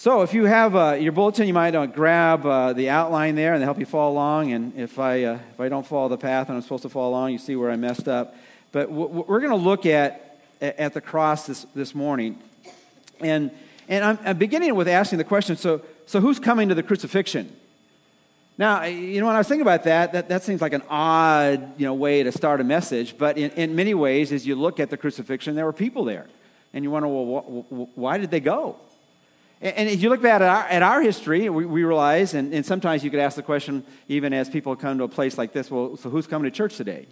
[0.00, 3.52] So, if you have uh, your bulletin, you might uh, grab uh, the outline there
[3.52, 4.50] and help you follow along.
[4.50, 7.10] And if I, uh, if I don't follow the path and I'm supposed to follow
[7.10, 8.34] along, you see where I messed up.
[8.72, 12.38] But w- we're going to look at, at the cross this, this morning.
[13.20, 13.50] And,
[13.90, 17.54] and I'm, I'm beginning with asking the question so, so, who's coming to the crucifixion?
[18.56, 21.78] Now, you know, when I was thinking about that, that, that seems like an odd
[21.78, 23.18] you know, way to start a message.
[23.18, 26.26] But in, in many ways, as you look at the crucifixion, there were people there.
[26.72, 28.78] And you wonder, well, wh- why did they go?
[29.62, 32.64] And if you look back at our, at our history, we, we realize, and, and,
[32.64, 35.70] sometimes you could ask the question, even as people come to a place like this,
[35.70, 37.06] well, so who's coming to church today?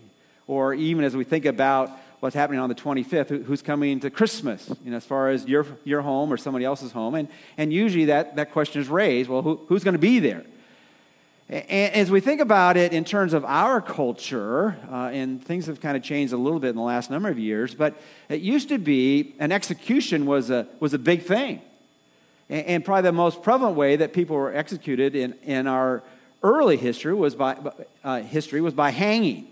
[0.47, 4.70] Or even as we think about what's happening on the 25th, who's coming to Christmas,
[4.83, 7.15] you know, as far as your, your home or somebody else's home.
[7.16, 10.47] And, and usually that, that question is raised, well, who, who's going to be there?
[11.51, 15.80] And as we think about it in terms of our culture, uh, and things have
[15.80, 18.70] kind of changed a little bit in the last number of years, but it used
[18.70, 21.61] to be an execution was a, was a big thing.
[22.51, 26.02] And probably the most prevalent way that people were executed in, in our
[26.42, 27.59] early history was by,
[28.03, 29.48] uh, history was by hanging.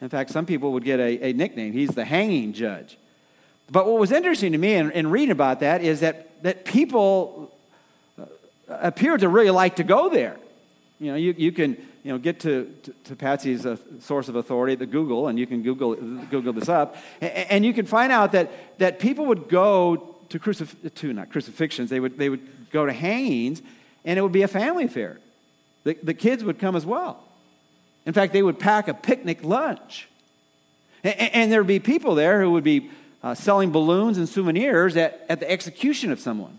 [0.00, 1.72] In fact, some people would get a, a, nickname.
[1.72, 2.98] He's the hanging judge.
[3.70, 7.50] But what was interesting to me in, in reading about that is that, that people
[8.20, 8.24] uh,
[8.68, 10.36] appeared to really like to go there.
[11.00, 14.36] You know, you, you can you know, get to, to, to Patsy's uh, source of
[14.36, 18.12] authority, the Google, and you can Google, Google this up, and, and you can find
[18.12, 22.70] out that, that people would go to, crucif- to not crucifixions, they would, they would
[22.70, 23.62] go to hangings,
[24.04, 25.18] and it would be a family affair.
[25.84, 27.22] The, the kids would come as well.
[28.06, 30.08] In fact, they would pack a picnic lunch.
[31.02, 32.90] And, and there would be people there who would be
[33.22, 36.58] uh, selling balloons and souvenirs at, at the execution of someone.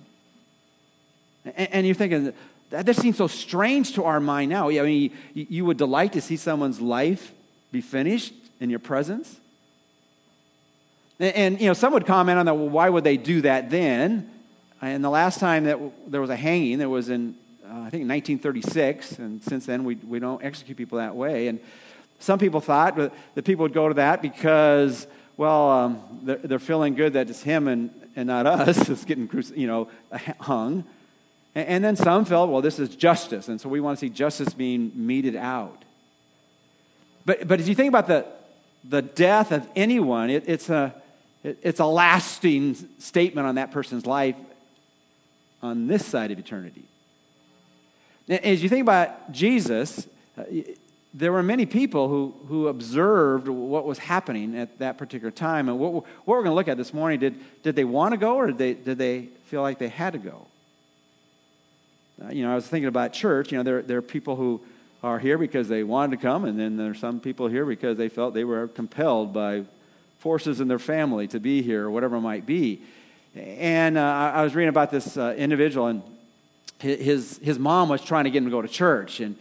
[1.46, 2.34] And, and you're thinking,
[2.72, 4.70] that, that seems so strange to our mind now.
[4.70, 7.34] Yeah, I mean, you, you would delight to see someone's life
[7.72, 9.40] be finished in your presence.
[11.20, 14.30] And, you know, some would comment on that, well, why would they do that then?
[14.82, 15.80] And the last time that
[16.12, 19.96] there was a hanging, there was in, uh, I think, 1936, and since then we,
[19.96, 21.48] we don't execute people that way.
[21.48, 21.60] And
[22.20, 26.96] some people thought that people would go to that because, well, um, they're, they're, feeling
[26.96, 29.90] good that it's him and, and not us that's getting, you know,
[30.42, 30.84] hung.
[31.56, 34.10] And, and then some felt, well, this is justice, and so we want to see
[34.10, 35.84] justice being meted out.
[37.26, 38.26] But, but as you think about the,
[38.84, 40.94] the death of anyone, it, it's a
[41.46, 44.36] it's a lasting statement on that person's life
[45.62, 46.84] on this side of eternity.
[48.28, 50.08] As you think about Jesus,
[50.38, 50.44] uh,
[51.14, 55.70] there were many people who, who observed what was happening at that particular time.
[55.70, 58.18] And what, what we're going to look at this morning did, did they want to
[58.18, 60.48] go or did they, did they feel like they had to go?
[62.24, 63.52] Uh, you know, I was thinking about church.
[63.52, 64.62] You know, there, there are people who
[65.04, 67.98] are here because they wanted to come, and then there are some people here because
[67.98, 69.66] they felt they were compelled by
[70.26, 72.82] forces in their family to be here or whatever it might be.
[73.36, 76.02] And uh, I was reading about this uh, individual, and
[76.80, 79.20] his, his mom was trying to get him to go to church.
[79.20, 79.36] And,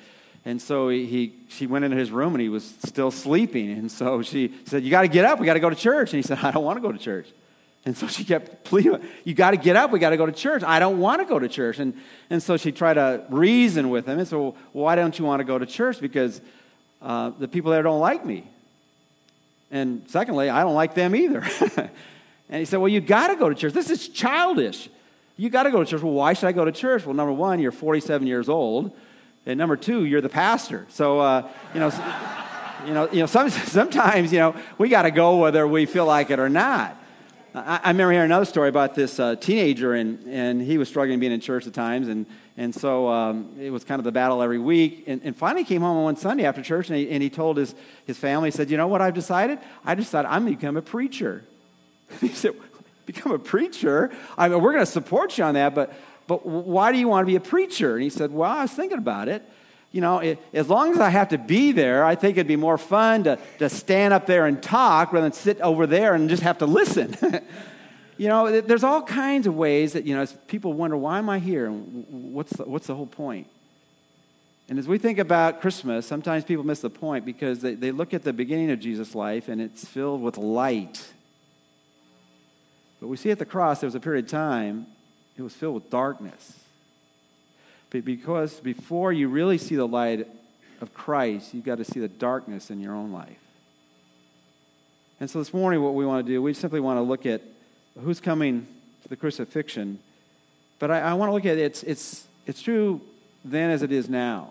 [0.44, 3.70] and so he, he, she went into his room and he was still sleeping.
[3.70, 5.40] And so she said, You got to get up.
[5.40, 6.12] We got to go to church.
[6.12, 7.28] And he said, I don't want to go to church.
[7.86, 9.90] And so she kept pleading, You got to get up.
[9.90, 10.62] We got to go to church.
[10.62, 11.78] I don't want to go to church.
[11.78, 14.18] And, and so she tried to reason with him.
[14.18, 15.98] And so, why don't you want to go to church?
[15.98, 16.42] Because
[17.00, 18.50] uh, the people there don't like me.
[19.74, 21.40] And secondly, I don't like them either.
[22.48, 23.72] and he said, Well, you got to go to church.
[23.72, 24.88] This is childish.
[25.36, 26.00] You got to go to church.
[26.00, 27.04] Well, why should I go to church?
[27.04, 28.96] Well, number one, you're 47 years old.
[29.46, 30.86] And number two, you're the pastor.
[30.90, 31.88] So, uh, you know,
[32.86, 36.06] you know, you know some, sometimes, you know, we got to go whether we feel
[36.06, 36.96] like it or not.
[37.52, 41.18] I, I remember hearing another story about this uh, teenager, and, and he was struggling
[41.18, 42.06] being in church at times.
[42.06, 45.04] And and so um, it was kind of the battle every week.
[45.06, 47.56] And, and finally came home on one Sunday after church and he, and he told
[47.56, 49.58] his, his family, he said, You know what I've decided?
[49.84, 51.44] I decided I'm going to become a preacher.
[52.20, 52.52] he said,
[53.06, 54.12] Become a preacher?
[54.38, 55.92] I mean, we're going to support you on that, but,
[56.26, 57.94] but why do you want to be a preacher?
[57.94, 59.42] And he said, Well, I was thinking about it.
[59.90, 62.56] You know, it, as long as I have to be there, I think it'd be
[62.56, 66.28] more fun to, to stand up there and talk rather than sit over there and
[66.28, 67.16] just have to listen.
[68.16, 71.38] You know, there's all kinds of ways that, you know, people wonder, why am I
[71.40, 71.68] here?
[71.70, 73.48] What's the, what's the whole point?
[74.68, 78.14] And as we think about Christmas, sometimes people miss the point because they, they look
[78.14, 81.12] at the beginning of Jesus' life and it's filled with light.
[83.00, 84.86] But we see at the cross, there was a period of time,
[85.36, 86.60] it was filled with darkness.
[87.90, 90.26] But because before you really see the light
[90.80, 93.36] of Christ, you've got to see the darkness in your own life.
[95.20, 97.42] And so this morning, what we want to do, we simply want to look at
[98.00, 98.66] who's coming
[99.02, 99.98] to the crucifixion.
[100.78, 101.62] But I, I want to look at it.
[101.62, 103.00] It's, it's, it's true
[103.44, 104.50] then as it is now.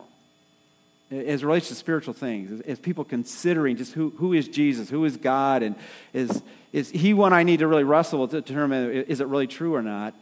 [1.12, 5.06] As relates to spiritual things, as, as people considering just who, who is Jesus, who
[5.06, 5.75] is God, and
[6.12, 6.42] is,
[6.72, 9.75] is he one I need to really wrestle with to determine is it really true
[9.75, 10.16] or not?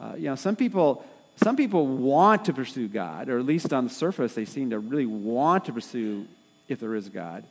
[0.00, 1.04] Uh, you know, some people
[1.36, 4.78] some people want to pursue God, or at least on the surface, they seem to
[4.78, 6.26] really want to pursue
[6.68, 7.44] if there is God.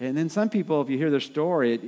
[0.00, 1.80] And then some people, if you hear their story, it,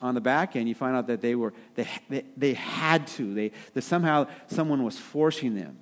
[0.00, 3.34] on the back end, you find out that they were they, they, they had to.
[3.34, 5.76] They, that somehow someone was forcing them.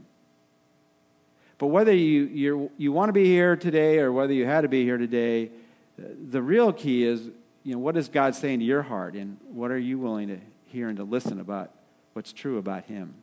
[1.59, 4.69] But whether you, you you want to be here today or whether you had to
[4.69, 5.51] be here today,
[5.99, 7.23] the real key is,
[7.65, 10.39] you know, what is God saying to your heart and what are you willing to
[10.67, 11.71] hear and to listen about
[12.13, 13.15] what's true about Him?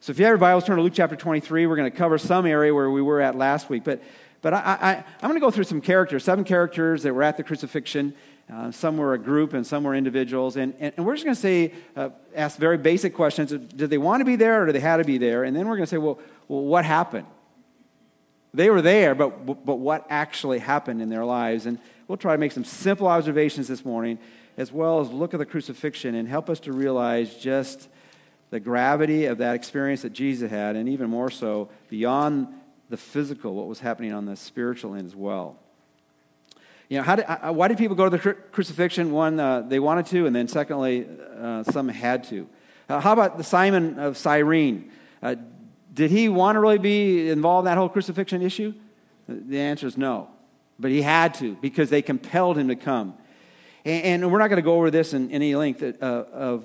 [0.00, 1.66] So if you have your Bibles, turn to Luke chapter 23.
[1.66, 3.82] We're going to cover some area where we were at last week.
[3.82, 4.02] But,
[4.42, 7.36] but I, I, I'm going to go through some characters, seven characters that were at
[7.36, 8.14] the crucifixion.
[8.52, 10.56] Uh, some were a group and some were individuals.
[10.56, 13.50] And, and, and we're just going to say, uh, ask very basic questions.
[13.50, 15.42] Did they want to be there or did they have to be there?
[15.42, 17.26] And then we're going to say, well, well, what happened?
[18.54, 21.66] They were there, but, but what actually happened in their lives?
[21.66, 24.18] And we'll try to make some simple observations this morning,
[24.56, 27.88] as well as look at the crucifixion and help us to realize just
[28.50, 32.46] the gravity of that experience that Jesus had, and even more so, beyond
[32.88, 35.58] the physical, what was happening on the spiritual end as well.
[36.88, 39.10] You know, how did, uh, why did people go to the cru- crucifixion?
[39.10, 41.06] One, uh, they wanted to, and then secondly,
[41.40, 42.48] uh, some had to.
[42.88, 44.92] Uh, how about the Simon of Cyrene?
[45.20, 45.34] Uh,
[45.92, 48.72] did he want to really be involved in that whole crucifixion issue?
[49.28, 50.28] The answer is no.
[50.78, 53.14] But he had to because they compelled him to come.
[53.84, 56.64] And, and we're not going to go over this in any length of, uh, of,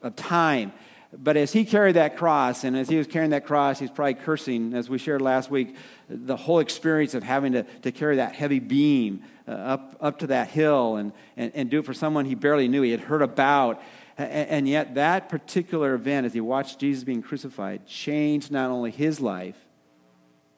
[0.00, 0.72] of time.
[1.18, 4.14] But as he carried that cross, and as he was carrying that cross, he's probably
[4.14, 5.76] cursing, as we shared last week,
[6.08, 10.26] the whole experience of having to, to carry that heavy beam uh, up, up to
[10.28, 13.22] that hill and, and, and do it for someone he barely knew, he had heard
[13.22, 13.82] about.
[14.16, 18.90] And, and yet, that particular event, as he watched Jesus being crucified, changed not only
[18.90, 19.56] his life,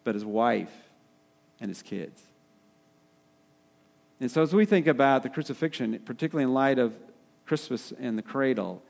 [0.04, 0.72] but his wife
[1.60, 2.22] and his kids.
[4.20, 6.94] And so, as we think about the crucifixion, particularly in light of
[7.44, 8.82] Christmas and the cradle,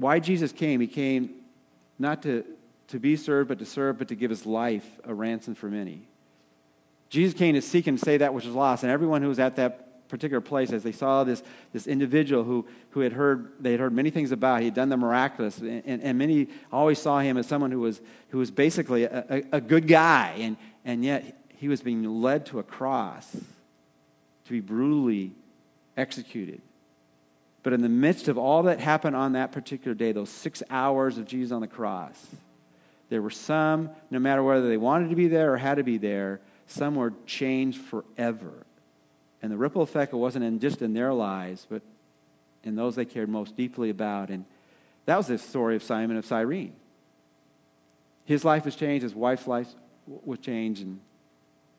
[0.00, 1.30] why Jesus came, he came
[1.98, 2.44] not to,
[2.88, 6.08] to be served, but to serve, but to give his life a ransom for many.
[7.10, 8.82] Jesus came to seek and save that which was lost.
[8.82, 11.42] And everyone who was at that particular place, as they saw this,
[11.74, 14.88] this individual who, who had heard, they had heard many things about, he had done
[14.88, 18.00] the miraculous, and, and, and many always saw him as someone who was,
[18.30, 22.46] who was basically a, a, a good guy, and, and yet he was being led
[22.46, 23.30] to a cross
[24.46, 25.32] to be brutally
[25.96, 26.62] executed.
[27.62, 31.18] But in the midst of all that happened on that particular day, those six hours
[31.18, 32.26] of Jesus on the cross,
[33.10, 35.98] there were some, no matter whether they wanted to be there or had to be
[35.98, 38.52] there, some were changed forever.
[39.42, 41.82] And the ripple effect wasn't in just in their lives, but
[42.62, 44.30] in those they cared most deeply about.
[44.30, 44.44] And
[45.06, 46.74] that was the story of Simon of Cyrene.
[48.24, 49.68] His life was changed, his wife's life
[50.06, 51.00] was changed, and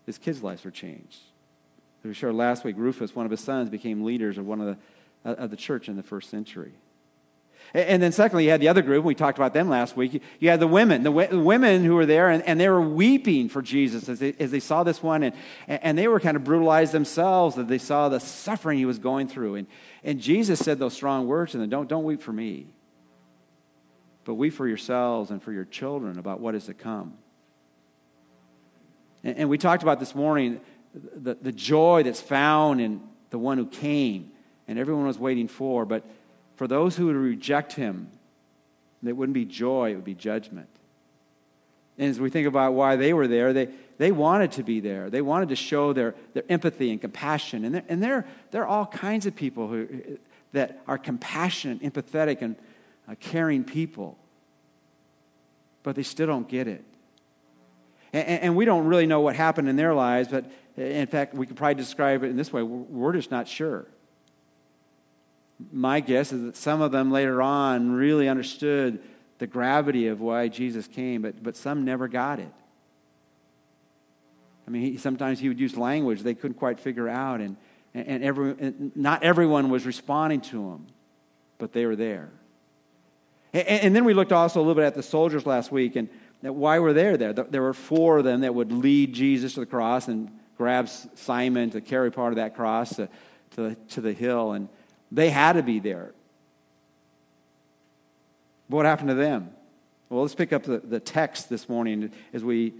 [0.05, 1.19] his kids' lives were changed.
[2.03, 4.67] As we shared last week, Rufus, one of his sons, became leaders of one of
[4.67, 4.77] the
[5.23, 6.73] of the church in the first century.
[7.73, 9.05] And then, secondly, you had the other group.
[9.05, 10.21] We talked about them last week.
[10.39, 13.61] You had the women, the, women who were there, and, and, they were weeping for
[13.61, 15.23] Jesus as they, as they saw this one.
[15.23, 15.35] And,
[15.67, 19.29] and they were kind of brutalized themselves that they saw the suffering he was going
[19.29, 19.55] through.
[19.55, 19.67] And,
[20.03, 22.67] and Jesus said those strong words to them don't, don't weep for me,
[24.25, 27.13] but weep for yourselves and for your children about what is to come.
[29.23, 30.59] And, and we talked about this morning
[30.93, 34.31] the, the joy that's found in the one who came
[34.67, 35.85] and everyone was waiting for.
[35.85, 36.03] But
[36.55, 38.09] for those who would reject him,
[39.03, 40.69] it wouldn't be joy, it would be judgment.
[41.97, 45.09] And as we think about why they were there, they, they wanted to be there.
[45.09, 47.65] They wanted to show their, their empathy and compassion.
[47.65, 50.17] And, they're, and they're, they're all kinds of people who,
[50.53, 52.55] that are compassionate, empathetic, and
[53.07, 54.17] uh, caring people.
[55.83, 56.83] But they still don't get it.
[58.13, 61.45] And, and, we don't really know what happened in their lives, but in fact, we
[61.45, 63.87] could probably describe it in this way we're just not sure
[65.71, 69.01] my guess is that some of them later on really understood
[69.37, 72.51] the gravity of why Jesus came, but, but some never got it.
[74.67, 77.57] I mean, he, sometimes he would use language they couldn't quite figure out, and,
[77.93, 80.87] and, every, and not everyone was responding to him,
[81.57, 82.29] but they were there.
[83.51, 86.07] And, and, then we looked also a little bit at the soldiers last week, and
[86.41, 87.33] why were they there?
[87.33, 91.71] There were four of them that would lead Jesus to the cross and grab Simon
[91.71, 93.09] to carry part of that cross to,
[93.55, 94.53] to, to the hill.
[94.53, 94.69] And,
[95.11, 96.13] they had to be there.
[98.69, 99.51] But what happened to them?
[100.09, 102.73] Well, let's pick up the, the text this morning as we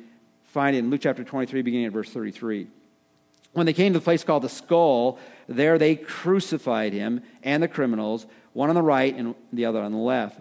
[0.45, 2.67] find it in Luke chapter 23, beginning at verse 33.
[3.53, 7.67] When they came to the place called the skull, there they crucified him and the
[7.67, 10.39] criminals, one on the right and the other on the left.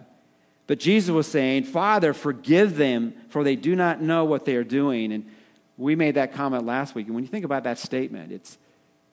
[0.67, 4.63] But Jesus was saying, Father, forgive them, for they do not know what they are
[4.63, 5.11] doing.
[5.11, 5.29] And
[5.77, 7.07] we made that comment last week.
[7.07, 8.57] And when you think about that statement, it's,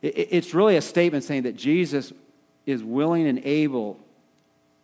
[0.02, 2.12] it's really a statement saying that Jesus
[2.68, 3.98] is willing and able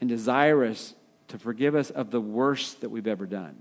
[0.00, 0.94] and desirous
[1.28, 3.56] to forgive us of the worst that we've ever done.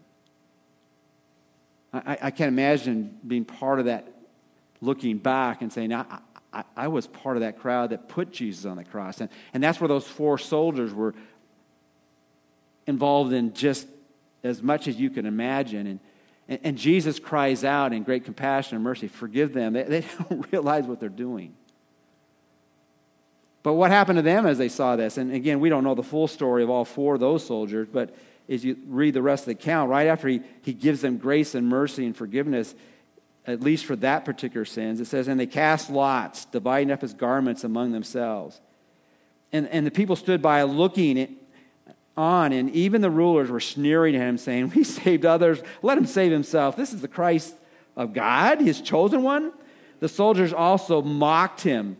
[1.92, 4.08] I, I can't imagine being part of that,
[4.80, 6.06] looking back and saying, I,
[6.54, 9.20] I, I, was part of that crowd that put Jesus on the cross.
[9.20, 11.14] And, and that's where those four soldiers were
[12.88, 13.88] involved in just
[14.42, 15.86] as much as you can imagine.
[15.86, 16.00] And,
[16.48, 19.74] and, and Jesus cries out in great compassion and mercy, Forgive them.
[19.74, 21.56] They, they don't realize what they're doing.
[23.64, 25.18] But what happened to them as they saw this?
[25.18, 28.14] And again, we don't know the full story of all four of those soldiers, but
[28.50, 31.56] as you read the rest of the account, right after he, he gives them grace
[31.56, 32.76] and mercy and forgiveness,
[33.48, 37.14] at least for that particular sins, it says, And they cast lots, dividing up his
[37.14, 38.60] garments among themselves.
[39.54, 41.38] And, and the people stood by looking
[42.18, 46.06] on, and even the rulers were sneering at him, saying, We saved others, let him
[46.06, 46.76] save himself.
[46.76, 47.56] This is the Christ
[47.96, 49.54] of God, his chosen one.
[50.02, 51.96] The soldiers also mocked him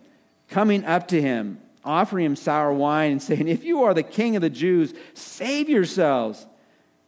[0.54, 4.36] coming up to him, offering him sour wine, and saying, If you are the king
[4.36, 6.46] of the Jews, save yourselves.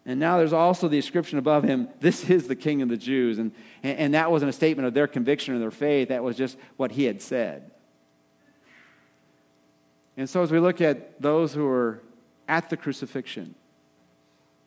[0.08, 3.38] And now there's also the inscription above him, This is the king of the Jews.
[3.38, 3.52] And,
[3.84, 6.92] and that wasn't a statement of their conviction or their faith, that was just what
[6.92, 7.70] he had said.
[10.18, 12.02] And so as we look at those who were
[12.48, 13.54] at the crucifixion,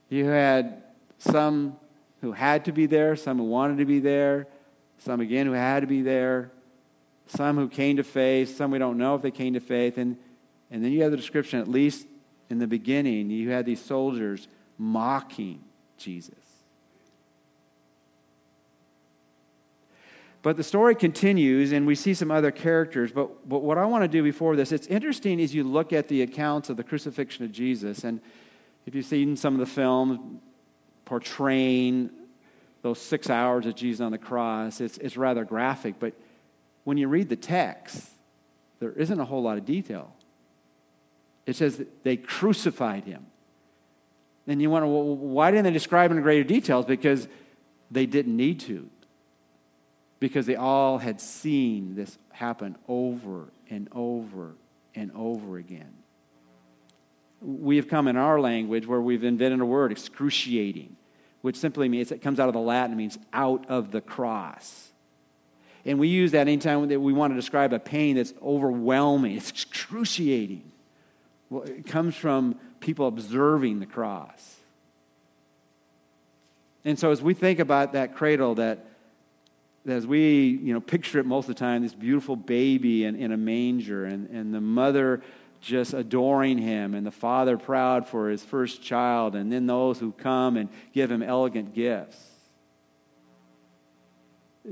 [0.08, 0.82] you had
[1.18, 1.76] some
[2.20, 4.46] who had to be there, some who wanted to be there,
[4.98, 6.52] some again who had to be there
[7.30, 9.98] some who came to faith, some we don't know if they came to faith.
[9.98, 10.16] And,
[10.70, 12.06] and then you have the description, at least
[12.50, 15.62] in the beginning, you had these soldiers mocking
[15.96, 16.34] Jesus.
[20.40, 23.12] But the story continues, and we see some other characters.
[23.12, 26.08] But, but what I want to do before this, it's interesting as you look at
[26.08, 28.04] the accounts of the crucifixion of Jesus.
[28.04, 28.20] And
[28.86, 30.40] if you've seen some of the films
[31.04, 32.10] portraying
[32.82, 35.96] those six hours of Jesus on the cross, it's, it's rather graphic.
[35.98, 36.14] But
[36.88, 38.08] when you read the text,
[38.80, 40.10] there isn't a whole lot of detail.
[41.44, 43.26] It says they crucified him.
[44.46, 46.86] Then you wonder, well, why didn't they describe in greater details?
[46.86, 47.28] Because
[47.90, 48.88] they didn't need to.
[50.18, 54.54] Because they all had seen this happen over and over
[54.94, 55.92] and over again.
[57.42, 60.96] We have come in our language where we've invented a word, excruciating,
[61.42, 64.88] which simply means it comes out of the Latin, means out of the cross.
[65.88, 69.48] And we use that anytime that we want to describe a pain that's overwhelming, it's
[69.48, 70.70] excruciating.
[71.48, 74.56] Well, it comes from people observing the cross.
[76.84, 78.84] And so as we think about that cradle, that
[79.86, 83.32] as we you know, picture it most of the time, this beautiful baby in, in
[83.32, 85.22] a manger, and, and the mother
[85.62, 90.12] just adoring him, and the father proud for his first child, and then those who
[90.12, 92.37] come and give him elegant gifts.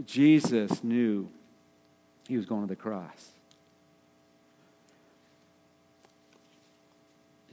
[0.04, 1.28] Jesus knew
[2.28, 3.30] he was going to the cross.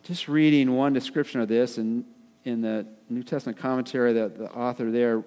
[0.04, 2.04] Just reading one description of this, and
[2.44, 5.24] in the New Testament commentary that the author there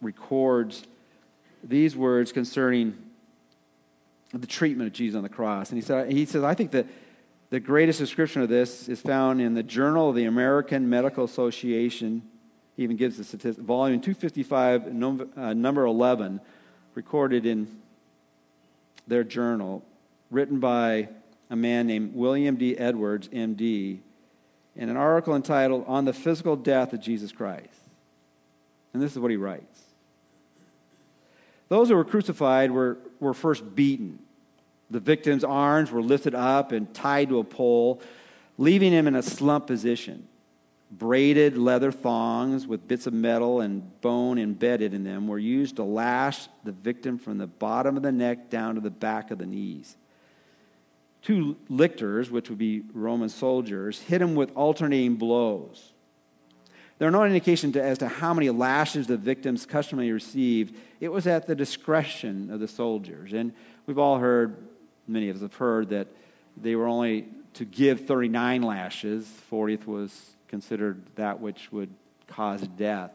[0.00, 0.84] records
[1.62, 2.96] these words concerning
[4.32, 5.70] the treatment of Jesus on the cross.
[5.70, 6.86] And he, said, he says, I think that
[7.50, 12.22] the greatest description of this is found in the Journal of the American Medical Association
[12.76, 13.64] even gives the statistic.
[13.64, 16.40] Volume 255, number, uh, number 11,
[16.94, 17.68] recorded in
[19.06, 19.82] their journal,
[20.30, 21.08] written by
[21.50, 22.76] a man named William D.
[22.76, 24.00] Edwards, MD,
[24.74, 27.80] in an article entitled On the Physical Death of Jesus Christ.
[28.92, 29.82] And this is what he writes
[31.68, 34.18] Those who were crucified were, were first beaten.
[34.90, 38.00] The victim's arms were lifted up and tied to a pole,
[38.56, 40.28] leaving him in a slump position.
[40.90, 45.82] Braided leather thongs with bits of metal and bone embedded in them were used to
[45.82, 49.46] lash the victim from the bottom of the neck down to the back of the
[49.46, 49.96] knees.
[51.22, 55.92] Two lictors, which would be Roman soldiers, hit him with alternating blows.
[56.98, 60.76] There are no indication as to how many lashes the victims customarily received.
[61.00, 63.32] It was at the discretion of the soldiers.
[63.32, 63.52] And
[63.86, 64.56] we've all heard,
[65.08, 66.06] many of us have heard, that
[66.56, 69.30] they were only to give 39 lashes.
[69.50, 71.90] 40th was considered that which would
[72.26, 73.10] cause death.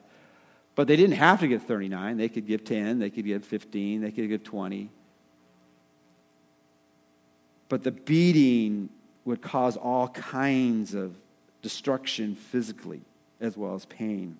[0.75, 2.17] But they didn't have to give 39.
[2.17, 4.89] They could give 10, they could give 15, they could give 20.
[7.69, 8.89] But the beating
[9.25, 11.15] would cause all kinds of
[11.61, 13.01] destruction physically
[13.39, 14.37] as well as pain.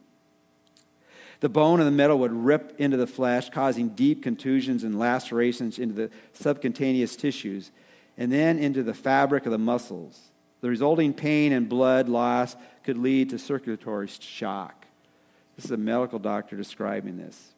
[1.41, 5.79] The bone and the metal would rip into the flesh, causing deep contusions and lacerations
[5.79, 7.71] into the subcutaneous tissues
[8.17, 10.30] and then into the fabric of the muscles.
[10.61, 14.85] The resulting pain and blood loss could lead to circulatory shock.
[15.55, 17.53] This is a medical doctor describing this.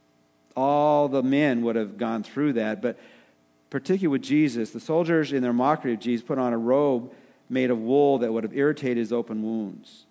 [0.56, 2.98] All the men would have gone through that, but
[3.70, 7.12] particularly with Jesus, the soldiers in their mockery of Jesus put on a robe
[7.50, 10.06] made of wool that would have irritated his open wounds.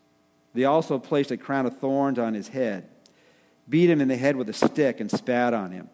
[0.55, 2.89] They also placed a crown of thorns on his head,
[3.69, 5.89] beat him in the head with a stick, and spat on him.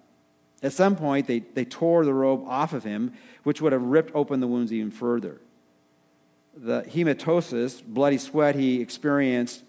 [0.62, 3.12] At some point, they, they tore the robe off of him,
[3.44, 5.40] which would have ripped open the wounds even further.
[6.60, 9.62] The hematidrosis, bloody sweat he experienced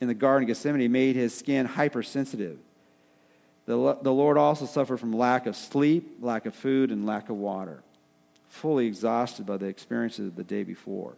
[0.00, 2.58] in the Garden of Gethsemane, made his skin hypersensitive.
[3.66, 7.36] The, the Lord also suffered from lack of sleep, lack of food, and lack of
[7.36, 7.82] water,
[8.48, 11.14] fully exhausted by the experiences of the day before.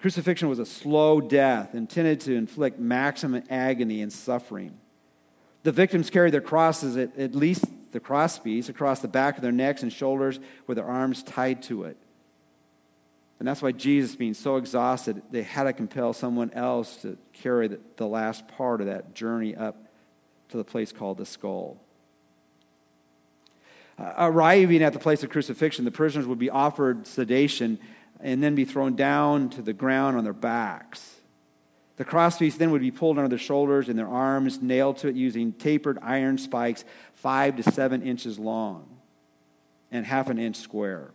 [0.00, 4.78] Crucifixion was a slow death intended to inflict maximum agony and suffering.
[5.62, 9.52] The victims carried their crosses, at, at least the crosspiece, across the back of their
[9.52, 11.96] necks and shoulders with their arms tied to it.
[13.38, 17.68] And that's why Jesus, being so exhausted, they had to compel someone else to carry
[17.68, 19.76] the, the last part of that journey up
[20.48, 21.78] to the place called the skull.
[23.98, 27.78] Uh, arriving at the place of crucifixion, the prisoners would be offered sedation
[28.20, 31.16] and then be thrown down to the ground on their backs.
[31.96, 35.16] The crosspiece then would be pulled under their shoulders and their arms nailed to it
[35.16, 38.86] using tapered iron spikes five to seven inches long
[39.90, 41.12] and half an inch square.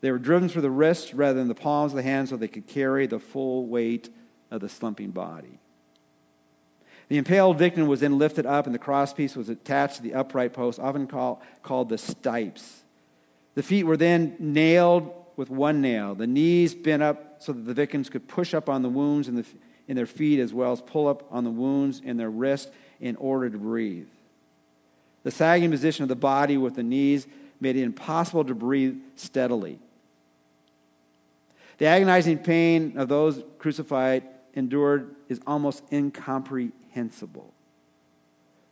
[0.00, 2.48] They were driven through the wrists rather than the palms of the hands so they
[2.48, 4.08] could carry the full weight
[4.50, 5.58] of the slumping body.
[7.08, 10.52] The impaled victim was then lifted up, and the crosspiece was attached to the upright
[10.52, 12.82] post, often call, called the stipes.
[13.56, 17.74] The feet were then nailed with one nail, the knees bent up so that the
[17.74, 19.46] victims could push up on the wounds in, the,
[19.88, 23.16] in their feet as well as pull up on the wounds in their wrist in
[23.16, 24.06] order to breathe.
[25.24, 27.26] The sagging position of the body with the knees
[27.60, 29.78] made it impossible to breathe steadily.
[31.80, 37.54] The agonizing pain of those crucified endured is almost incomprehensible.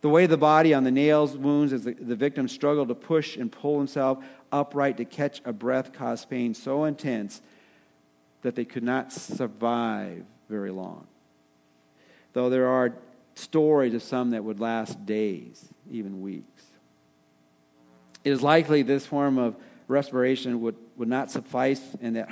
[0.01, 3.35] The way the body on the nails wounds as the, the victim struggled to push
[3.35, 7.41] and pull himself upright to catch a breath caused pain so intense
[8.43, 11.07] that they could not survive very long.
[12.33, 12.93] Though there are
[13.33, 16.63] stories of some that would last days, even weeks.
[18.23, 19.55] It is likely this form of
[19.87, 22.29] respiration would, would not suffice and that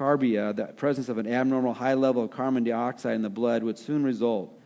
[0.00, 3.78] hypercarbia, the presence of an abnormal high level of carbon dioxide in the blood, would
[3.78, 4.56] soon result.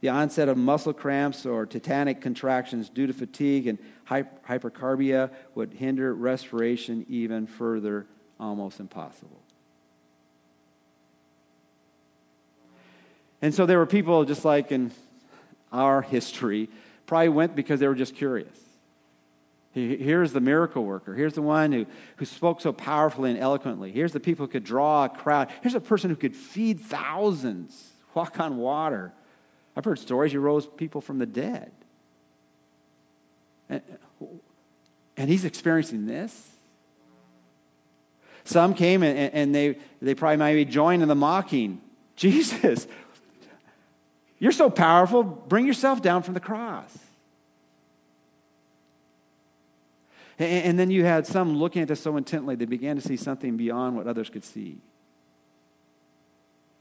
[0.00, 3.78] The onset of muscle cramps or tetanic contractions due to fatigue and
[4.08, 8.06] hypercarbia would hinder respiration even further,
[8.40, 9.40] almost impossible.
[13.40, 14.92] And so there were people just like in
[15.72, 16.68] our history,
[17.06, 18.58] probably went because they were just curious.
[19.74, 21.14] Here's the miracle worker.
[21.14, 23.90] Here's the one who, who spoke so powerfully and eloquently.
[23.90, 25.50] Here's the people who could draw a crowd.
[25.62, 29.12] Here's a person who could feed thousands, walk on water.
[29.74, 31.72] I've heard stories he rose people from the dead.
[33.70, 33.80] And,
[35.16, 36.50] and he's experiencing this.
[38.44, 41.80] Some came and, and they, they probably maybe joined in the mocking.
[42.16, 42.86] Jesus,
[44.38, 46.94] you're so powerful, bring yourself down from the cross.
[50.42, 53.56] And, then you had some looking at this so intently, they began to see something
[53.56, 54.78] beyond what others could see.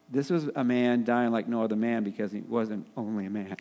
[0.09, 3.55] This was a man dying like no other man because he wasn't only a man.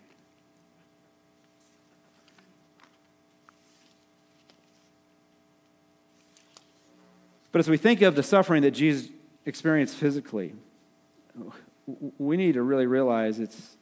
[7.52, 9.08] But as we think of the suffering that Jesus
[9.44, 10.54] experienced physically,
[12.18, 13.76] we need to really realize it's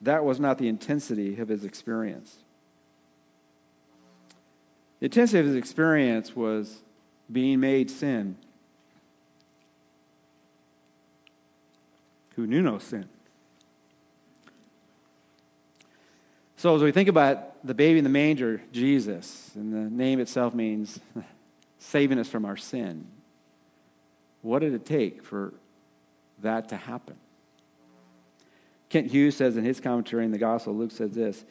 [0.00, 2.38] that was not the intensity of his experience.
[5.02, 6.80] The intensity of his experience was
[7.32, 8.36] being made sin,
[12.36, 13.08] who knew no sin.
[16.54, 20.54] So, as we think about the baby in the manger, Jesus, and the name itself
[20.54, 21.00] means
[21.80, 23.08] saving us from our sin,
[24.40, 25.52] what did it take for
[26.42, 27.16] that to happen?
[28.88, 31.44] Kent Hughes says in his commentary in the Gospel, Luke says this,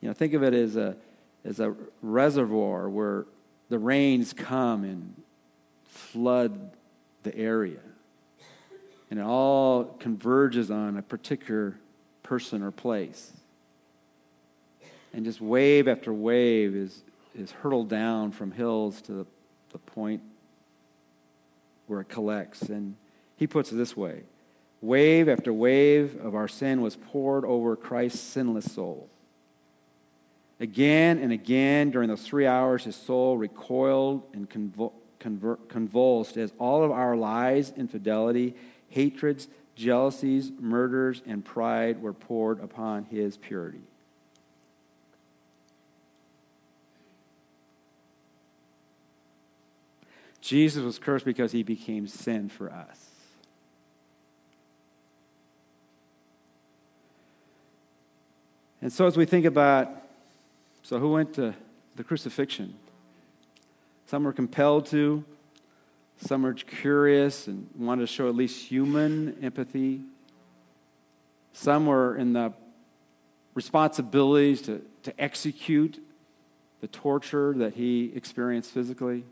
[0.00, 0.96] you know, think of it as a,
[1.44, 3.26] as a reservoir where
[3.68, 5.22] the rains come and
[5.84, 6.70] flood
[7.22, 7.80] the area.
[9.10, 11.76] And it all converges on a particular
[12.22, 13.32] person or place.
[15.12, 17.02] And just wave after wave is,
[17.38, 19.26] is hurtled down from hills to the,
[19.70, 20.22] the point
[21.86, 22.62] where it collects.
[22.62, 22.96] And
[23.36, 24.22] he puts it this way
[24.80, 29.08] Wave after wave of our sin was poured over Christ's sinless soul.
[30.60, 34.48] Again and again during those three hours, his soul recoiled and
[35.68, 38.54] convulsed as all of our lies, infidelity,
[38.88, 43.82] hatreds, jealousies, murders, and pride were poured upon his purity.
[50.40, 53.08] Jesus was cursed because he became sin for us.
[58.82, 60.03] And so, as we think about
[60.84, 61.54] so who went to
[61.96, 62.74] the crucifixion?
[64.06, 65.24] Some were compelled to,
[66.18, 70.02] some were curious and wanted to show at least human empathy.
[71.54, 72.52] Some were in the
[73.54, 76.04] responsibilities to, to execute
[76.82, 79.24] the torture that he experienced physically.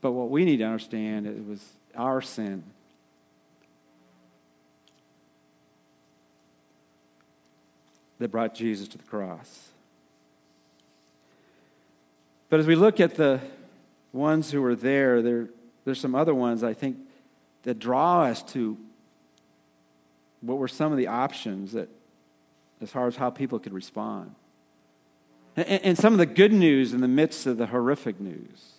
[0.00, 1.62] But what we need to understand it was
[1.94, 2.64] our sin.
[8.18, 9.71] That brought Jesus to the cross.
[12.52, 13.40] But as we look at the
[14.12, 15.48] ones who were there, there
[15.86, 16.98] there's some other ones I think
[17.62, 18.76] that draw us to
[20.42, 21.88] what were some of the options that,
[22.82, 24.34] as far as how people could respond.
[25.56, 28.74] And, and some of the good news in the midst of the horrific news.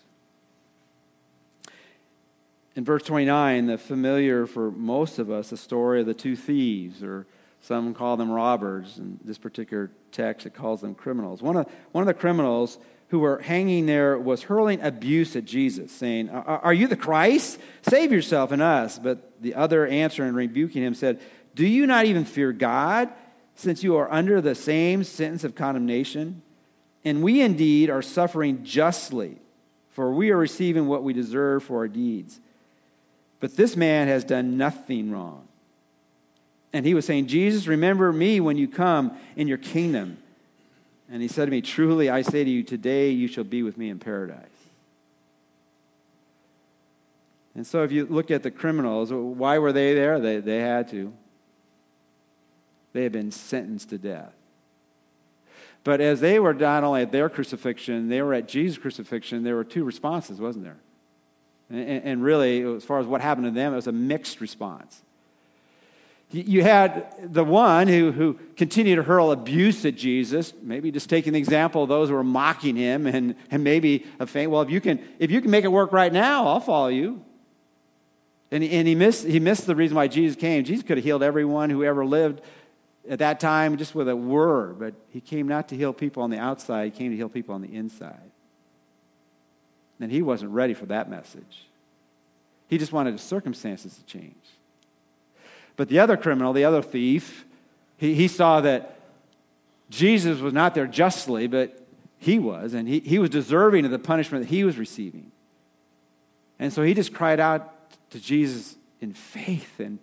[2.76, 7.02] In verse 29, the familiar for most of us, the story of the two thieves,
[7.02, 7.26] or
[7.60, 9.00] some call them robbers.
[9.00, 11.42] In this particular text, it calls them criminals.
[11.42, 12.78] One of, one of the criminals
[13.10, 17.60] who were hanging there was hurling abuse at Jesus, saying, Are you the Christ?
[17.84, 18.98] Save yourself and us.
[18.98, 21.22] But the other answering, rebuking him, said,
[21.54, 23.10] Do you not even fear God,
[23.56, 26.42] since you are under the same sentence of condemnation?
[27.06, 29.38] And we indeed are suffering justly,
[29.92, 32.40] for we are receiving what we deserve for our deeds.
[33.40, 35.48] But this man has done nothing wrong.
[36.72, 40.18] And he was saying, Jesus, remember me when you come in your kingdom.
[41.10, 43.78] And he said to me, Truly I say to you, today you shall be with
[43.78, 44.48] me in paradise.
[47.56, 50.20] And so if you look at the criminals, why were they there?
[50.20, 51.14] They, they had to.
[52.94, 54.34] They had been sentenced to death.
[55.84, 59.56] But as they were not only at their crucifixion, they were at Jesus' crucifixion, there
[59.56, 60.78] were two responses, wasn't there?
[61.70, 65.02] And, and really, as far as what happened to them, it was a mixed response.
[66.34, 71.34] You had the one who, who continued to hurl abuse at Jesus, maybe just taking
[71.34, 74.72] the example of those who were mocking him and, and maybe a faint, well, if
[74.72, 77.24] you, can, if you can make it work right now, I'll follow you.
[78.50, 80.64] And, and he, missed, he missed the reason why Jesus came.
[80.64, 82.42] Jesus could have healed everyone who ever lived
[83.08, 86.32] at that time just with a word, but he came not to heal people on
[86.32, 88.32] the outside, he came to heal people on the inside.
[90.00, 91.68] And he wasn't ready for that message.
[92.68, 94.34] He just wanted the circumstances to change.
[95.76, 97.46] But the other criminal, the other thief,
[97.98, 99.00] he, he saw that
[99.90, 101.80] Jesus was not there justly, but
[102.18, 105.32] he was, and he, he was deserving of the punishment that he was receiving.
[106.60, 107.74] And so he just cried out
[108.12, 110.00] to Jesus in faith, and,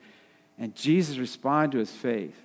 [0.58, 2.36] and Jesus responded to his faith.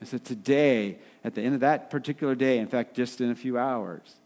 [0.00, 3.34] And so today, at the end of that particular day, in fact, just in a
[3.34, 4.16] few hours,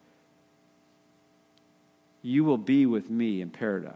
[2.23, 3.95] you will be with me in paradise.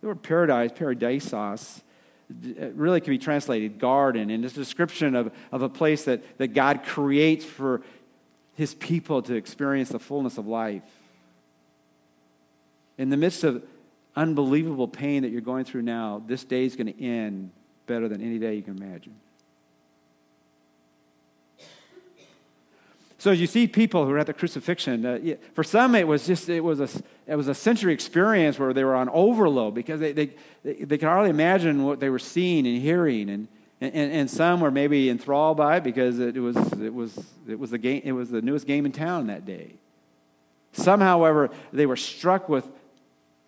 [0.00, 1.82] The word paradise, paradisos,
[2.30, 6.38] Uh, really can be translated garden, and it's a description of, of a place that,
[6.38, 7.82] that God creates for
[8.54, 10.82] his people to experience the fullness of life.
[12.96, 13.62] In the midst of
[14.16, 17.50] unbelievable pain that you're going through now, this day is going to end
[17.86, 19.14] better than any day you can imagine.
[23.24, 25.18] So you see people who are at the crucifixion, uh,
[25.54, 26.88] for some it was just it was a
[27.26, 30.26] it was a sensory experience where they were on overload because they they,
[30.62, 33.48] they could hardly imagine what they were seeing and hearing, and,
[33.80, 37.70] and, and some were maybe enthralled by it because it was it was it was
[37.70, 39.70] the game it was the newest game in town that day.
[40.72, 42.68] Some, however, they were struck with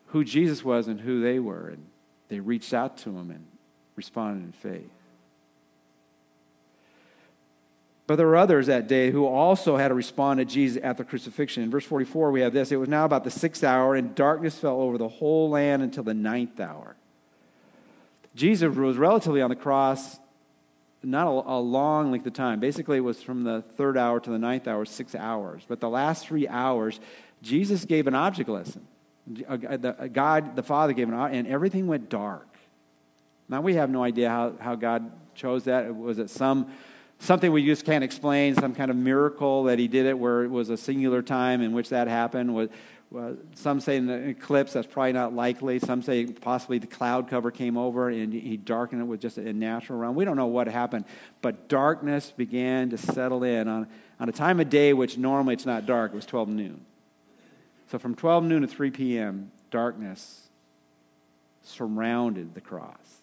[0.07, 1.85] who Jesus was and who they were, and
[2.29, 3.45] they reached out to him and
[3.95, 4.91] responded in faith.
[8.07, 11.05] But there were others that day who also had to respond to Jesus at the
[11.05, 11.65] crucifixion.
[11.65, 14.59] In verse 44, we have this It was now about the sixth hour, and darkness
[14.59, 16.97] fell over the whole land until the ninth hour.
[18.35, 20.19] Jesus was relatively on the cross
[21.07, 22.59] not a, a, long length of time.
[22.59, 25.63] Basically, it was from the third hour to the ninth hour, six hours.
[25.67, 26.99] But the last three hours,
[27.43, 28.87] Jesus gave an object lesson.
[30.13, 32.47] God, the Father, gave an and everything went dark.
[33.49, 35.95] Now, we have no idea how, how God chose that.
[35.95, 36.73] Was it some
[37.19, 40.51] something we just can't explain, some kind of miracle that he did it where it
[40.51, 42.55] was a singular time in which that happened.
[42.55, 42.69] Was,
[43.55, 45.79] some say an eclipse, that's probably not likely.
[45.79, 49.53] Some say possibly the cloud cover came over and he darkened it with just a
[49.53, 50.17] natural realm.
[50.17, 51.05] We don't know what happened,
[51.41, 53.87] but darkness began to settle in on,
[54.19, 56.13] on a time of day which normally it's not dark.
[56.13, 56.85] It was 12 noon.
[57.91, 60.49] So from 12 noon to 3 p.m., darkness
[61.63, 63.23] surrounded the cross.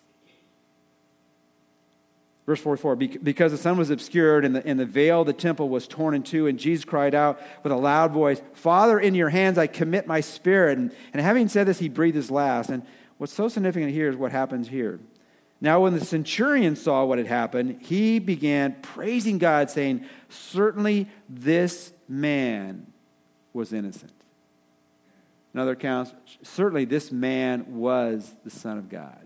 [2.46, 5.70] Verse 44 Because the sun was obscured and the, and the veil of the temple
[5.70, 9.30] was torn in two, and Jesus cried out with a loud voice, Father, in your
[9.30, 10.78] hands I commit my spirit.
[10.78, 12.70] And, and having said this, he breathed his last.
[12.70, 12.84] And
[13.18, 15.00] what's so significant here is what happens here.
[15.62, 21.94] Now, when the centurion saw what had happened, he began praising God, saying, Certainly this
[22.10, 22.88] man
[23.54, 24.12] was innocent.
[25.54, 29.23] In other accounts, certainly this man was the Son of God.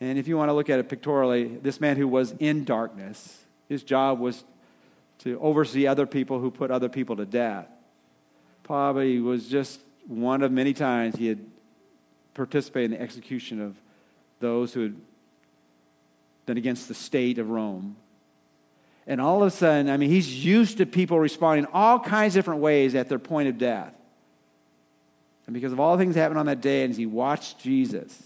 [0.00, 3.44] And if you want to look at it pictorially, this man who was in darkness,
[3.68, 4.44] his job was
[5.20, 7.66] to oversee other people who put other people to death.
[8.62, 11.44] Probably was just one of many times he had
[12.34, 13.74] participated in the execution of
[14.40, 14.96] those who had
[16.44, 17.96] been against the state of Rome.
[19.06, 22.40] And all of a sudden, I mean, he's used to people responding all kinds of
[22.40, 23.94] different ways at their point of death.
[25.46, 27.60] And because of all the things that happened on that day, and as he watched
[27.60, 28.20] Jesus,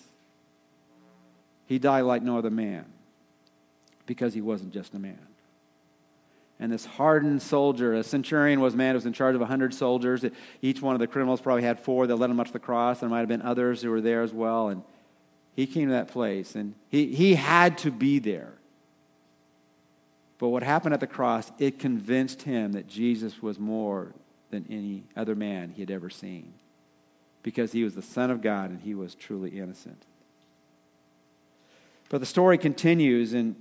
[1.70, 2.84] he died like no other man
[4.04, 5.20] because he wasn't just a man.
[6.58, 9.72] And this hardened soldier, a centurion was a man who was in charge of 100
[9.72, 10.24] soldiers.
[10.60, 12.98] Each one of the criminals probably had four that led him up to the cross.
[12.98, 14.66] There might have been others who were there as well.
[14.66, 14.82] And
[15.54, 18.54] he came to that place, and he, he had to be there.
[20.38, 24.12] But what happened at the cross, it convinced him that Jesus was more
[24.50, 26.52] than any other man he had ever seen
[27.44, 30.04] because he was the Son of God and he was truly innocent.
[32.10, 33.56] But the story continues, and,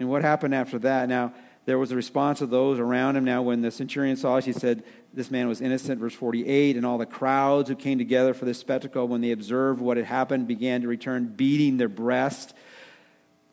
[0.00, 1.08] and what happened after that?
[1.08, 1.32] Now,
[1.66, 3.24] there was a response of those around him.
[3.24, 4.82] Now, when the centurion saw us, he said,
[5.14, 6.00] This man was innocent.
[6.00, 9.80] Verse 48 And all the crowds who came together for this spectacle, when they observed
[9.80, 12.54] what had happened, began to return, beating their breast.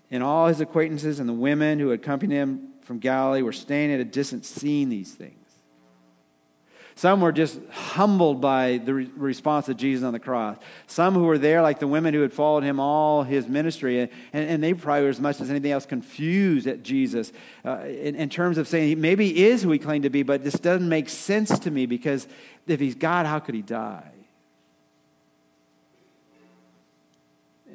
[0.10, 3.92] And all his acquaintances and the women who had accompanied him from Galilee were staying
[3.92, 5.39] at a distance, seeing these things.
[7.00, 10.58] Some were just humbled by the re- response of Jesus on the cross.
[10.86, 14.10] Some who were there, like the women who had followed him all his ministry, and,
[14.34, 17.32] and they probably were as much as anything else confused at Jesus
[17.64, 20.44] uh, in, in terms of saying maybe he is who he claimed to be, but
[20.44, 22.28] this doesn't make sense to me because
[22.68, 24.12] if he's God, how could he die?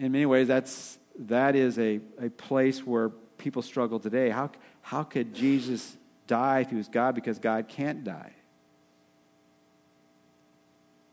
[0.01, 3.09] In many ways, that's, that is a, a place where
[3.39, 4.29] people struggle today.
[4.29, 4.51] How,
[4.83, 7.15] how could Jesus die if he was God?
[7.15, 8.33] Because God can't die.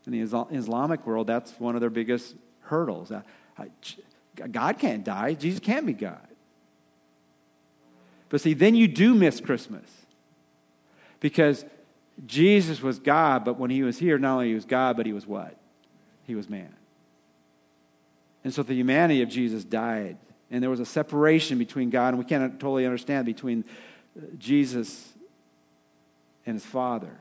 [0.06, 3.12] In the Islamic world, that's one of their biggest hurdles.
[3.12, 3.22] Uh,
[4.52, 6.28] God can't die, Jesus can't be God.
[8.30, 9.84] But see, then you do miss Christmas.
[11.20, 11.66] Because
[12.26, 15.14] Jesus was God, but when he was here, not only he was God, but he
[15.14, 15.56] was what?
[16.26, 16.74] He was man.
[18.44, 20.18] And so the humanity of Jesus died.
[20.50, 23.64] And there was a separation between God, and we can't totally understand between
[24.18, 25.14] uh, Jesus
[26.46, 27.18] and his Father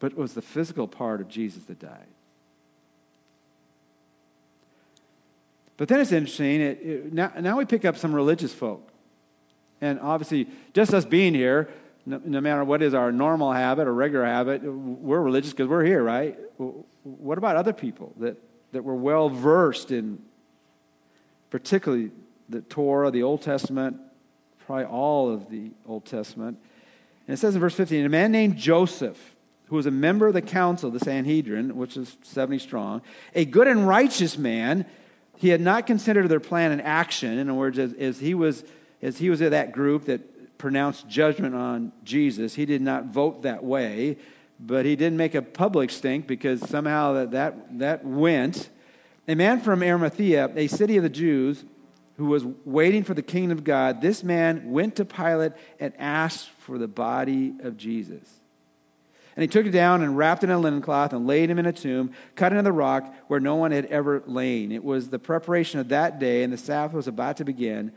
[0.00, 2.06] but it was the physical part of Jesus that died.
[5.76, 6.60] But then it's interesting.
[6.60, 8.90] It, it, now, now we pick up some religious folk.
[9.80, 11.68] And obviously, just us being here,
[12.04, 15.84] no, no matter what is our normal habit or regular habit, we're religious because we're
[15.84, 16.36] here, right?
[17.04, 18.36] What about other people that,
[18.72, 20.20] that were well versed in,
[21.50, 22.10] particularly
[22.48, 23.98] the Torah, the Old Testament,
[24.66, 26.58] probably all of the Old Testament?
[27.28, 29.36] And it says in verse 15 a man named Joseph
[29.68, 33.02] who was a member of the council, the Sanhedrin, which is 70 strong,
[33.34, 34.86] a good and righteous man,
[35.36, 37.38] he had not considered their plan and action.
[37.38, 38.64] In other words, as, as, he was,
[39.02, 43.42] as he was in that group that pronounced judgment on Jesus, he did not vote
[43.42, 44.16] that way,
[44.58, 48.70] but he didn't make a public stink because somehow that, that, that went.
[49.28, 51.64] A man from Arimathea, a city of the Jews,
[52.16, 56.48] who was waiting for the kingdom of God, this man went to Pilate and asked
[56.48, 58.40] for the body of Jesus.
[59.38, 61.60] And he took it down and wrapped it in a linen cloth and laid him
[61.60, 64.72] in a tomb cut into the rock where no one had ever lain.
[64.72, 67.92] It was the preparation of that day, and the Sabbath was about to begin.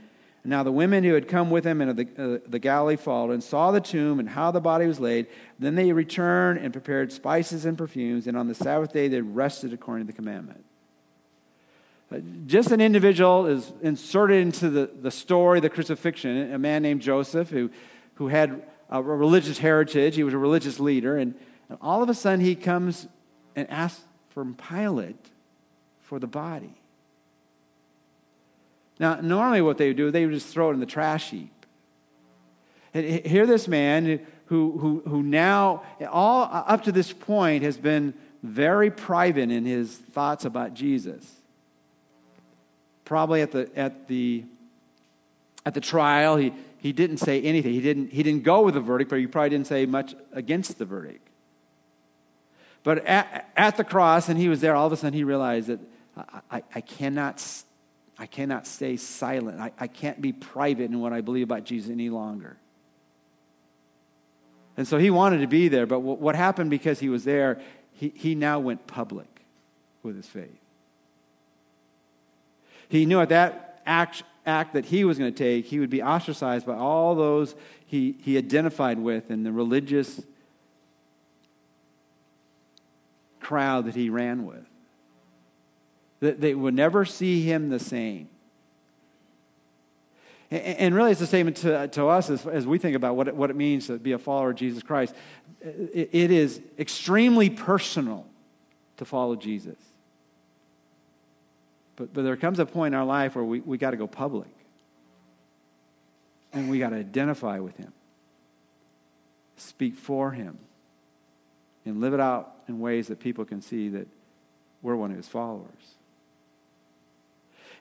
[0.45, 3.43] Now the women who had come with him into the, uh, the Galilee followed and
[3.43, 5.25] saw the tomb and how the body was laid.
[5.58, 9.73] Then they returned and prepared spices and perfumes, and on the Sabbath day they rested
[9.73, 10.63] according to the commandment.
[12.13, 17.01] Uh, just an individual is inserted into the, the story, the crucifixion, a man named
[17.01, 17.71] Joseph who,
[18.13, 20.15] who had a religious heritage.
[20.15, 21.17] He was a religious leader.
[21.17, 21.36] And,
[21.69, 23.08] and all of a sudden, he comes
[23.56, 25.30] and asks from Pilate
[26.01, 26.73] for the body.
[28.99, 31.65] Now, normally what they would do, they would just throw it in the trash heap.
[32.93, 38.13] And here, this man who, who, who now, all up to this point, has been
[38.43, 41.39] very private in his thoughts about Jesus.
[43.06, 44.43] Probably at the, at the,
[45.65, 47.73] at the trial, he, he didn't say anything.
[47.73, 50.79] He didn't, he didn't go with the verdict, but he probably didn't say much against
[50.79, 51.27] the verdict.
[52.83, 55.67] But at, at the cross, and he was there, all of a sudden he realized
[55.67, 55.79] that
[56.17, 57.45] I, I, I cannot,
[58.17, 59.59] I cannot stay silent.
[59.59, 62.57] I, I can't be private in what I believe about Jesus any longer.
[64.75, 67.61] And so he wanted to be there, but what happened because he was there,
[67.93, 69.27] he, he now went public
[70.01, 70.57] with his faith.
[72.89, 76.01] He knew at that act, act that he was going to take, he would be
[76.01, 80.21] ostracized by all those he, he identified with and the religious
[83.39, 84.65] crowd that he ran with.
[86.21, 88.30] That they would never see him the same.
[90.49, 93.36] And really, it's a statement to, to us as, as we think about what it,
[93.36, 95.15] what it means to be a follower of Jesus Christ.
[95.62, 98.25] It, it is extremely personal
[98.97, 99.77] to follow Jesus.
[101.95, 104.08] But, but there comes a point in our life where we, we got to go
[104.08, 104.49] public.
[106.54, 107.93] And we got to identify with him,
[109.56, 110.60] speak for him,
[111.86, 114.08] and live it out in ways that people can see that
[114.82, 115.95] we're one of his followers.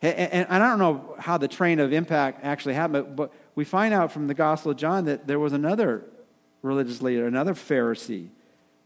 [0.03, 3.93] And, and, I don't know how the train of impact actually happened, but we find
[3.93, 6.05] out from the Gospel of John that there was another
[6.63, 8.29] religious leader, another Pharisee,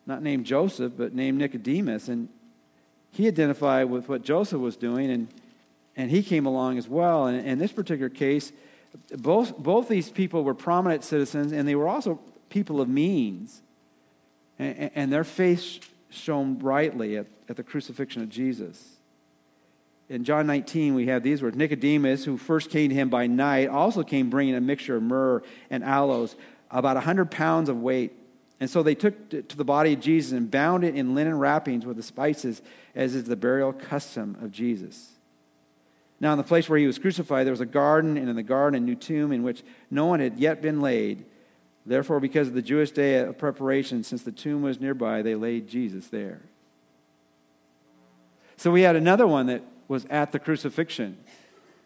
[0.06, 2.08] not named Joseph, but named Nicodemus.
[2.08, 2.28] And
[3.14, 5.28] he identified with what Joseph was doing, and,
[5.96, 7.26] and he came along as well.
[7.26, 8.52] And in this particular case,
[9.16, 13.62] both, both these people were prominent citizens, and they were also people of means.
[14.58, 18.94] And, and their faith shone brightly at, at the crucifixion of Jesus
[20.08, 23.68] in John 19, we have these words Nicodemus, who first came to him by night,
[23.68, 26.36] also came bringing a mixture of myrrh and aloes,
[26.70, 28.12] about 100 pounds of weight.
[28.64, 31.84] And so they took to the body of Jesus and bound it in linen wrappings
[31.84, 32.62] with the spices,
[32.94, 35.10] as is the burial custom of Jesus.
[36.18, 38.42] Now, in the place where he was crucified, there was a garden, and in the
[38.42, 41.26] garden, a new tomb in which no one had yet been laid.
[41.84, 45.68] Therefore, because of the Jewish day of preparation, since the tomb was nearby, they laid
[45.68, 46.40] Jesus there.
[48.56, 51.18] So we had another one that was at the crucifixion.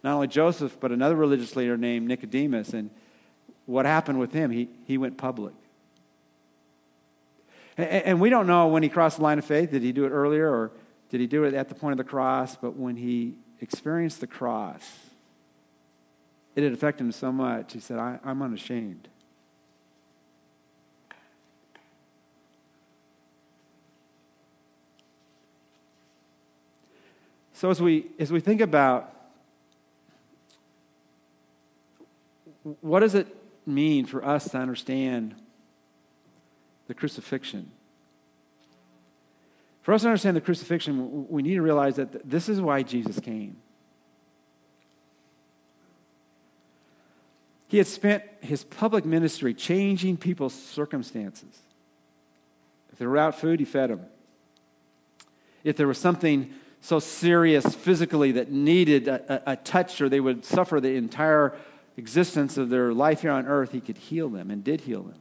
[0.05, 2.73] Not only Joseph, but another religious leader named Nicodemus.
[2.73, 2.91] And
[3.67, 4.53] what happened with him?
[4.53, 5.55] He, he went public.
[7.79, 9.71] And, we don't know when he crossed the line of faith.
[9.71, 10.73] Did he do it earlier or
[11.11, 12.57] did he do it at the point of the cross?
[12.57, 14.97] But when he experienced the cross,
[16.57, 19.07] it had affected him so much, he said, I, I'm unashamed.
[27.53, 29.13] So as we as we think about
[32.81, 33.27] what does it
[33.67, 35.35] mean for us to understand
[36.89, 37.71] the crucifixion?
[39.83, 43.21] For us to understand the crucifixion, we need to realize that this is why Jesus
[43.21, 43.57] came.
[47.69, 51.63] He had spent his public ministry changing people's circumstances.
[52.93, 54.07] If they were out food, he fed them.
[55.65, 60.21] If there was something so serious physically that needed a, a, a, touch or they
[60.21, 61.57] would suffer the entire
[61.97, 65.19] existence of their life here on earth, he could heal them and did heal them.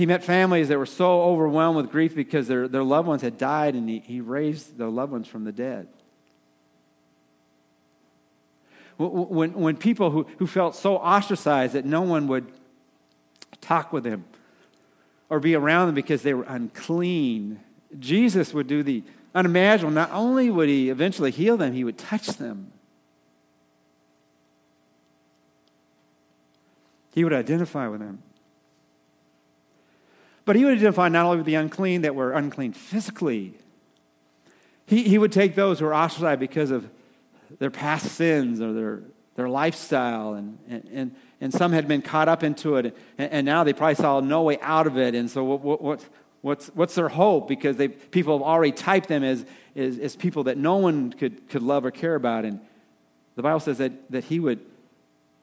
[0.00, 3.36] He met families that were so overwhelmed with grief because their, their loved ones had
[3.36, 5.88] died and he, he raised their loved ones from the dead.
[8.96, 12.50] When, when people who, who felt so ostracized that no one would
[13.60, 14.24] talk with them
[15.28, 17.60] or be around them because they were unclean
[17.98, 19.92] Jesus would do the unimaginable.
[19.92, 22.72] Not only would he eventually heal them, he would touch them.
[27.12, 28.22] He would identify with them.
[30.44, 33.54] But he would identify not only with the unclean that were unclean physically,
[34.86, 36.88] he, he would take those who were ostracized because of
[37.58, 39.02] their past sins or their,
[39.36, 43.64] their lifestyle, and, and, and, some had been caught up into it, and, and now
[43.64, 45.14] they probably saw no way out of it.
[45.14, 46.04] And so, what, what,
[46.42, 47.48] What's, what's their hope?
[47.48, 49.44] Because they, people have already typed them as,
[49.76, 52.44] as, as people that no one could, could love or care about.
[52.44, 52.60] And
[53.36, 54.60] the Bible says that, that he, would,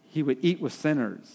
[0.06, 1.32] he would eat with sinners.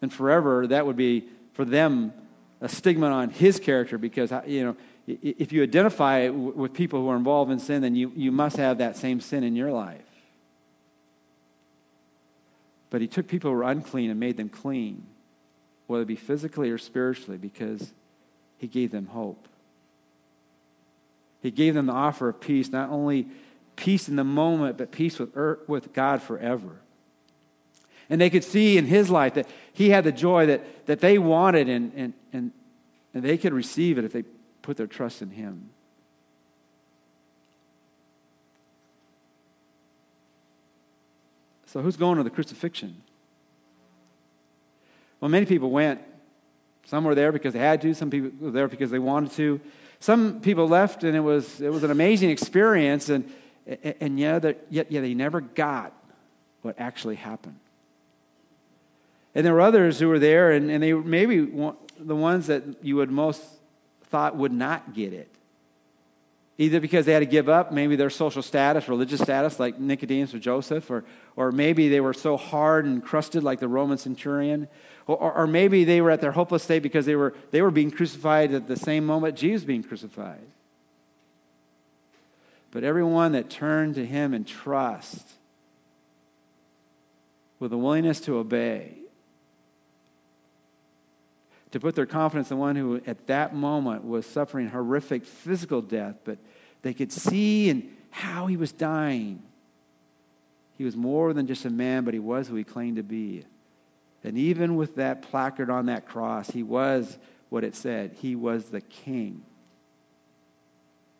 [0.00, 2.12] And forever, that would be for them
[2.60, 7.16] a stigma on his character because, you know, if you identify with people who are
[7.16, 10.00] involved in sin, then you, you must have that same sin in your life.
[12.88, 15.04] But he took people who were unclean and made them clean,
[15.86, 17.92] whether it be physically or spiritually, because
[18.56, 19.48] he gave them hope.
[21.42, 23.28] He gave them the offer of peace, not only
[23.76, 25.36] peace in the moment, but peace with,
[25.66, 26.76] with God forever.
[28.14, 31.18] And they could see in his life that he had the joy that, that they
[31.18, 32.52] wanted, and, and, and,
[33.12, 34.22] and they could receive it if they
[34.62, 35.70] put their trust in him.
[41.66, 43.02] So, who's going to the crucifixion?
[45.20, 46.00] Well, many people went
[46.84, 49.60] some were there because they had to, some people were there because they wanted to.
[49.98, 53.28] Some people left and it was, it was an amazing experience, and,
[53.66, 55.92] and yet, yet, yet they never got
[56.62, 57.58] what actually happened.
[59.34, 61.40] And there were others who were there, and, and they maybe
[61.98, 63.42] the ones that you would most
[64.04, 65.28] thought would not get it.
[66.56, 70.32] Either because they had to give up maybe their social status, religious status, like Nicodemus
[70.34, 71.04] or Joseph, or,
[71.34, 74.68] or maybe they were so hard and crusted like the Roman centurion,
[75.08, 77.72] or, or, or maybe they were at their hopeless state because they were, they were
[77.72, 80.46] being crucified at the same moment Jesus being crucified.
[82.70, 85.32] But everyone that turned to him in trust,
[87.58, 88.94] with a willingness to obey,
[91.74, 96.14] to put their confidence in one who at that moment was suffering horrific physical death,
[96.22, 96.38] but
[96.82, 99.42] they could see and how he was dying.
[100.78, 103.42] He was more than just a man, but he was who he claimed to be.
[104.22, 107.18] And even with that placard on that cross, he was
[107.48, 108.14] what it said.
[108.20, 109.42] He was the king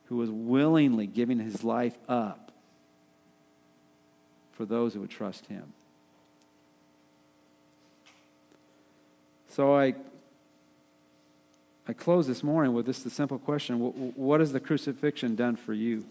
[0.05, 2.52] who was willingly giving his life up
[4.52, 5.72] for those who would trust him.
[9.48, 9.96] So I
[11.87, 13.78] I close this morning with this the simple question
[14.16, 16.05] What has the crucifixion done for you?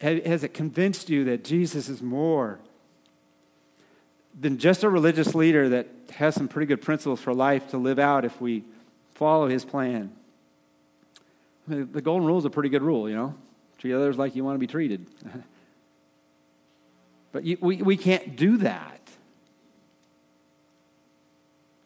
[0.00, 2.58] Has it convinced you that Jesus is more
[4.38, 7.98] than just a religious leader that has some pretty good principles for life to live
[7.98, 8.64] out if we
[9.14, 10.10] follow his plan?
[11.68, 13.34] I mean, the golden rule is a pretty good rule, you know?
[13.78, 15.06] Treat others like you want to be treated.
[17.32, 19.00] But you, we, we can't do that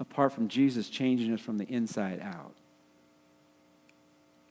[0.00, 2.54] apart from Jesus changing us from the inside out.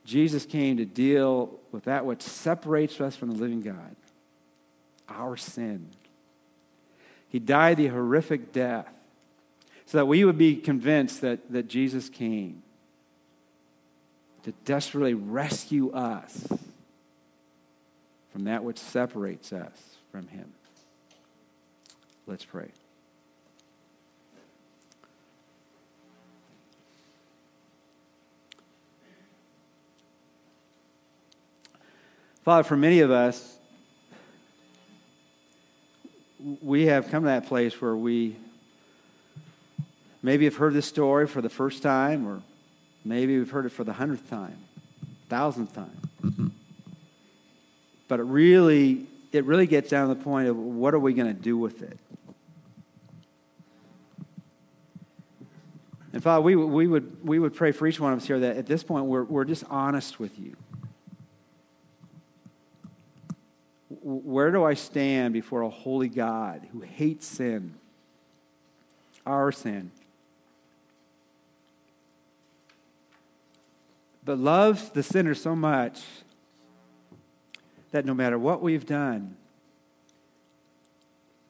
[0.04, 3.96] Jesus came to deal with that which separates us from the living God
[5.08, 5.88] our sin.
[7.28, 8.88] He died the horrific death
[9.86, 12.62] so that we would be convinced that, that Jesus came
[14.44, 16.46] to desperately rescue us
[18.32, 20.52] from that which separates us from Him.
[22.26, 22.68] Let's pray.
[32.44, 33.56] Father, for many of us,
[36.62, 38.36] we have come to that place where we
[40.22, 42.42] maybe have heard this story for the first time, or
[43.02, 44.58] maybe we've heard it for the hundredth time,
[45.30, 46.00] thousandth time.
[46.22, 46.48] Mm-hmm.
[48.08, 51.34] But it really, it really gets down to the point of what are we going
[51.34, 51.98] to do with it?
[56.14, 58.56] And Father, we, we, would, we would pray for each one of us here that
[58.56, 60.54] at this point we're, we're just honest with you.
[64.00, 67.74] Where do I stand before a holy God who hates sin,
[69.26, 69.90] our sin,
[74.24, 76.00] but loves the sinner so much
[77.90, 79.36] that no matter what we've done,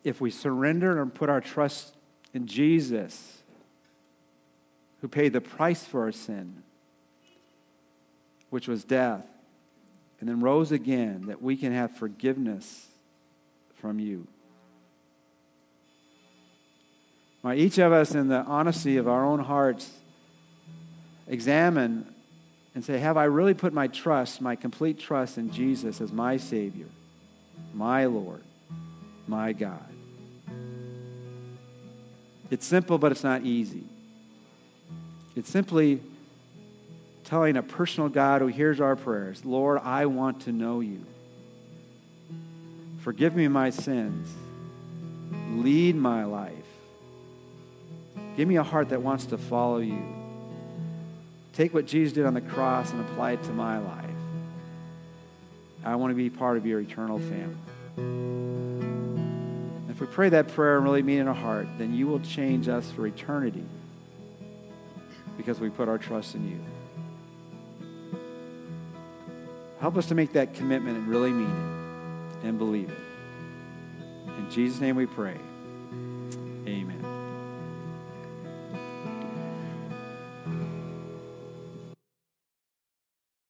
[0.04, 1.94] if we surrender and put our trust
[2.32, 3.42] in Jesus,
[5.04, 6.62] who paid the price for our sin,
[8.48, 9.26] which was death,
[10.18, 12.86] and then rose again, that we can have forgiveness
[13.74, 14.26] from you.
[17.42, 19.90] Might each of us, in the honesty of our own hearts,
[21.28, 22.06] examine
[22.74, 26.38] and say, Have I really put my trust, my complete trust in Jesus as my
[26.38, 26.88] Savior,
[27.74, 28.42] my Lord,
[29.26, 29.84] my God?
[32.50, 33.84] It's simple, but it's not easy.
[35.36, 36.00] It's simply
[37.24, 41.04] telling a personal God who hears our prayers, Lord, I want to know you.
[43.00, 44.28] Forgive me my sins.
[45.50, 46.52] Lead my life.
[48.36, 50.02] Give me a heart that wants to follow you.
[51.52, 54.04] Take what Jesus did on the cross and apply it to my life.
[55.84, 57.56] I want to be part of your eternal family.
[59.90, 62.20] If we pray that prayer and really mean it in our heart, then you will
[62.20, 63.64] change us for eternity
[65.36, 66.60] because we put our trust in you.
[69.80, 72.98] Help us to make that commitment and really mean it and believe it.
[74.38, 75.36] In Jesus' name we pray.
[76.66, 77.03] Amen.